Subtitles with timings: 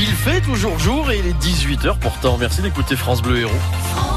[0.00, 2.38] Il fait toujours jour et il est 18h pourtant.
[2.38, 4.07] Merci d'écouter France Bleu Héros.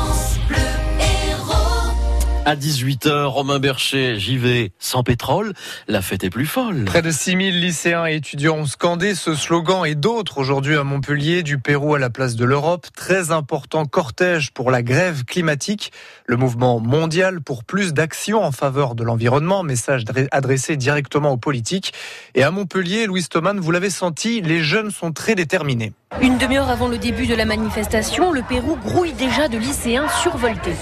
[2.44, 5.54] À 18h, Romain Bercher, j'y vais sans pétrole,
[5.88, 6.86] la fête est plus folle.
[6.86, 11.44] Près de 6000 lycéens et étudiants ont scandé ce slogan et d'autres aujourd'hui à Montpellier,
[11.44, 12.88] du Pérou à la place de l'Europe.
[12.96, 15.92] Très important cortège pour la grève climatique,
[16.26, 21.94] le mouvement mondial pour plus d'action en faveur de l'environnement, message adressé directement aux politiques.
[22.34, 25.94] Et à Montpellier, Louis Thoman, vous l'avez senti, les jeunes sont très déterminés.
[26.20, 30.76] Une demi-heure avant le début de la manifestation, le Pérou grouille déjà de lycéens survoltés.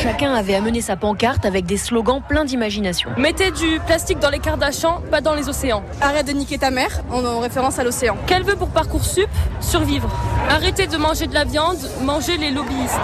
[0.00, 3.10] Chacun avait amené sa pancarte avec des slogans pleins d'imagination.
[3.18, 5.82] Mettez du plastique dans les Kardashians, pas dans les océans.
[6.00, 8.16] Arrête de niquer ta mère, en référence à l'océan.
[8.26, 9.28] Qu'elle veut pour Parcoursup
[9.60, 10.08] Survivre.
[10.48, 13.00] Arrêtez de manger de la viande, mangez les lobbyistes.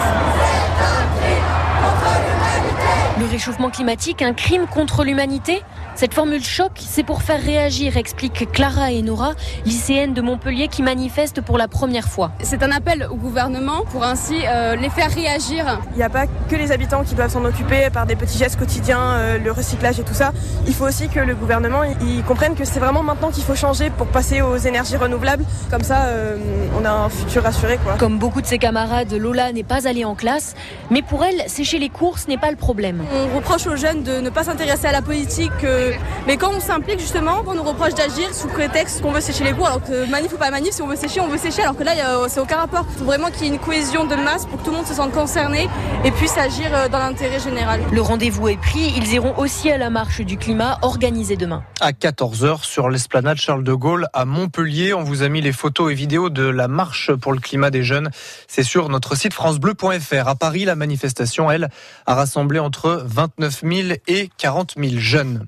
[3.18, 5.62] Le réchauffement climatique, un crime contre l'humanité?
[5.94, 9.32] Cette formule choc, c'est pour faire réagir, expliquent Clara et Nora,
[9.64, 12.32] lycéennes de Montpellier qui manifestent pour la première fois.
[12.42, 15.80] C'est un appel au gouvernement pour ainsi euh, les faire réagir.
[15.92, 18.58] Il n'y a pas que les habitants qui doivent s'en occuper par des petits gestes
[18.58, 20.32] quotidiens, euh, le recyclage et tout ça.
[20.66, 23.90] Il faut aussi que le gouvernement il comprenne que c'est vraiment maintenant qu'il faut changer
[23.90, 25.44] pour passer aux énergies renouvelables.
[25.70, 26.36] Comme ça, euh,
[26.80, 27.78] on a un futur assuré.
[27.82, 27.96] Quoi.
[27.98, 30.54] Comme beaucoup de ses camarades, Lola n'est pas allée en classe,
[30.90, 33.02] mais pour elle, sécher les cours, ce n'est pas le problème.
[33.14, 35.52] On reproche aux jeunes de ne pas s'intéresser à la politique,
[35.82, 35.92] euh,
[36.26, 39.52] mais quand on s'implique justement, on nous reproche d'agir sous prétexte qu'on veut sécher les
[39.52, 41.76] cours, alors que manif ou pas manif, si on veut sécher, on veut sécher, alors
[41.76, 41.92] que là,
[42.28, 42.86] c'est aucun rapport.
[42.92, 44.86] Il faut vraiment qu'il y ait une cohésion de masse pour que tout le monde
[44.86, 45.68] se sente concerné
[46.04, 47.80] et puisse agir euh, dans l'intérêt général.
[47.90, 51.62] Le rendez-vous est pris, ils iront aussi à la marche du climat organisée demain.
[51.80, 55.92] À 14h sur l'esplanade Charles de Gaulle à Montpellier, on vous a mis les photos
[55.92, 58.10] et vidéos de la marche pour le climat des jeunes.
[58.48, 60.28] C'est sur notre site francebleu.fr.
[60.28, 61.68] À Paris, la manifestation, elle,
[62.06, 65.46] a rassemblé entre 29 000 et 40 000 jeunes.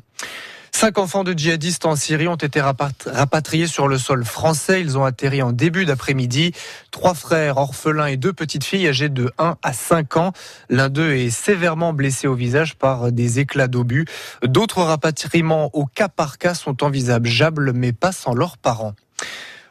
[0.77, 4.81] Cinq enfants de djihadistes en Syrie ont été rapatriés sur le sol français.
[4.81, 6.51] Ils ont atterri en début d'après-midi.
[6.91, 10.33] Trois frères orphelins et deux petites filles âgées de 1 à 5 ans.
[10.69, 14.05] L'un d'eux est sévèrement blessé au visage par des éclats d'obus.
[14.43, 18.95] D'autres rapatriements au cas par cas sont envisageables, mais pas sans leurs parents.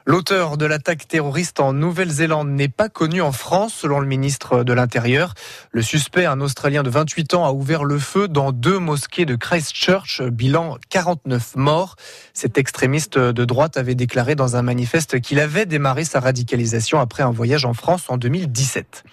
[0.05, 4.73] L'auteur de l'attaque terroriste en Nouvelle-Zélande n'est pas connu en France, selon le ministre de
[4.73, 5.33] l'Intérieur.
[5.71, 9.35] Le suspect, un Australien de 28 ans, a ouvert le feu dans deux mosquées de
[9.35, 11.95] Christchurch, bilan 49 morts.
[12.33, 17.23] Cet extrémiste de droite avait déclaré dans un manifeste qu'il avait démarré sa radicalisation après
[17.23, 19.05] un voyage en France en 2017.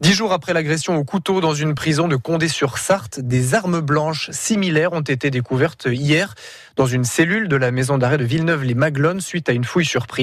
[0.00, 4.92] Dix jours après l'agression au couteau dans une prison de Condé-sur-Sarthe, des armes blanches similaires
[4.92, 6.36] ont été découvertes hier
[6.76, 10.19] dans une cellule de la maison d'arrêt de Villeneuve-les-Maglones suite à une fouille surprise.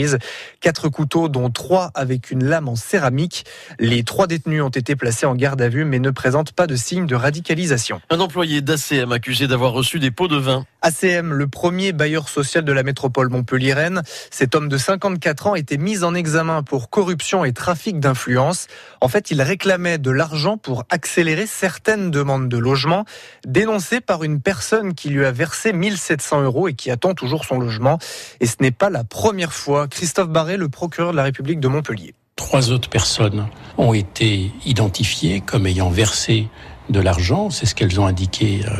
[0.60, 3.46] Quatre couteaux, dont trois avec une lame en céramique.
[3.80, 6.76] Les trois détenus ont été placés en garde à vue mais ne présentent pas de
[6.76, 8.02] signe de radicalisation.
[8.10, 10.66] Un employé d'ACM accusé d'avoir reçu des pots de vin.
[10.88, 14.04] ACM, le premier bailleur social de la métropole montpelliéraine.
[14.32, 18.68] Cet homme de 54 ans était mis en examen pour corruption et trafic d'influence.
[19.02, 23.04] En fait, il réclamait de l'argent pour accélérer certaines demandes de logement,
[23.46, 27.60] dénoncées par une personne qui lui a versé 1700 euros et qui attend toujours son
[27.60, 28.00] logement.
[28.40, 29.90] Et ce n'est pas la première fois.
[29.90, 32.14] Christophe Barré, le procureur de la République de Montpellier.
[32.38, 36.48] Trois autres personnes ont été identifiées comme ayant versé
[36.90, 38.72] de l'argent, c'est ce qu'elles ont indiqué euh,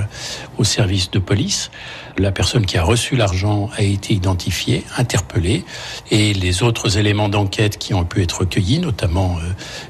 [0.58, 1.72] au service de police.
[2.18, 5.64] La personne qui a reçu l'argent a été identifiée, interpellée,
[6.12, 9.50] et les autres éléments d'enquête qui ont pu être recueillis, notamment euh,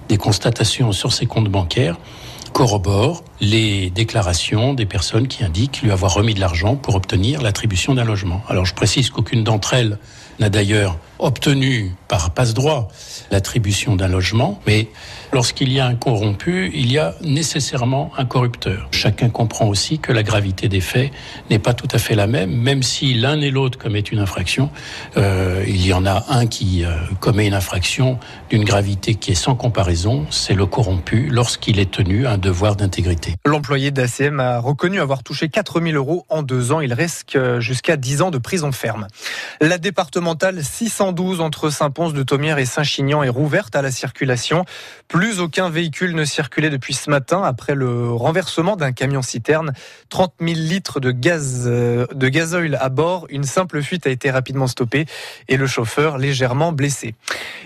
[0.09, 1.97] des constatations sur ses comptes bancaires,
[2.53, 7.93] corroborent les déclarations des personnes qui indiquent lui avoir remis de l'argent pour obtenir l'attribution
[7.93, 8.41] d'un logement.
[8.49, 9.99] Alors je précise qu'aucune d'entre elles
[10.39, 12.87] n'a d'ailleurs obtenu par passe-droit
[13.31, 14.87] l'attribution d'un logement, mais
[15.33, 18.87] lorsqu'il y a un corrompu, il y a nécessairement un corrupteur.
[18.91, 21.11] Chacun comprend aussi que la gravité des faits
[21.49, 24.69] n'est pas tout à fait la même, même si l'un et l'autre commettent une infraction,
[25.17, 28.19] euh, il y en a un qui euh, commet une infraction
[28.49, 32.75] d'une gravité qui est sans comparaison, c'est le corrompu lorsqu'il est tenu à un devoir
[32.75, 33.35] d'intégrité.
[33.45, 36.81] L'employé d'ACM a reconnu avoir touché 4000 euros en deux ans.
[36.81, 39.07] Il risque jusqu'à 10 ans de prison ferme.
[39.61, 40.63] La départementale
[41.07, 44.65] 612 entre Saint-Pons de Thomières et Saint-Chinian est rouverte à la circulation.
[45.07, 49.71] Plus aucun véhicule ne circulait depuis ce matin après le renversement d'un camion citerne.
[50.09, 53.25] 30 000 litres de gaz, euh, de gasoil à bord.
[53.29, 55.05] Une simple fuite a été rapidement stoppée
[55.47, 57.15] et le chauffeur légèrement blessé.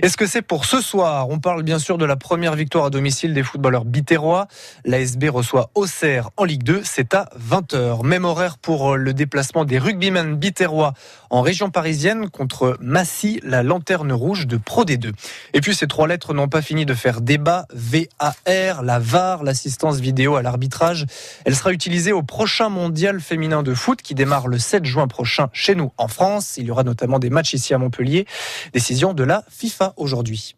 [0.03, 1.27] Est-ce que c'est pour ce soir?
[1.29, 4.47] On parle bien sûr de la première victoire à domicile des footballeurs bitérois.
[4.85, 6.81] L'ASB reçoit Auxerre en Ligue 2.
[6.83, 8.05] C'est à 20h.
[8.05, 10.93] Même horaire pour le déplacement des rugbymen bitérois
[11.31, 15.11] en région parisienne contre Massy La lanterne rouge de Pro D2.
[15.53, 17.65] Et puis ces trois lettres n'ont pas fini de faire débat.
[17.73, 21.05] VAR, la VAR, l'assistance vidéo à l'arbitrage.
[21.45, 25.49] Elle sera utilisée au prochain mondial féminin de foot qui démarre le 7 juin prochain
[25.53, 26.55] chez nous en France.
[26.57, 28.25] Il y aura notamment des matchs ici à Montpellier.
[28.73, 30.49] Décision de la FIFA aujourd'hui.